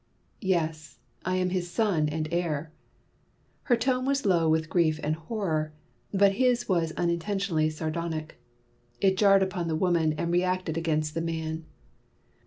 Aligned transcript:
"Yes, 0.41 0.97
I 1.25 1.35
am 1.35 1.51
his 1.51 1.69
son 1.69 2.09
and 2.09 2.27
heir." 2.31 2.71
Her 3.65 3.75
tone 3.75 4.03
was 4.03 4.25
low 4.25 4.49
with 4.49 4.67
grief 4.67 4.99
and 5.03 5.13
horror, 5.15 5.73
but 6.11 6.31
his 6.41 6.67
was 6.67 6.91
unintentionally 6.93 7.69
sardonic. 7.69 8.39
It 8.99 9.15
jarred 9.15 9.43
upon 9.43 9.67
the 9.67 9.75
woman, 9.75 10.13
and 10.13 10.31
reacted 10.31 10.75
against 10.75 11.13
the 11.13 11.21
man. 11.21 11.65